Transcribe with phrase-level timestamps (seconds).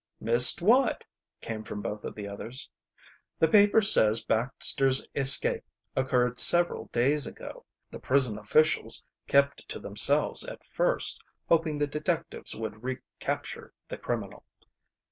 [0.19, 1.03] "Missed what?"
[1.41, 2.67] came from both of the others.
[3.37, 5.63] "The paper says Baxter's escape
[5.95, 7.65] occurred several days ago.
[7.91, 13.75] The prison' officials kept it to themselves at first, hoping the detectives would re capture
[13.89, 14.43] the criminal."